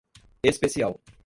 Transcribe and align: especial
especial 0.41 0.99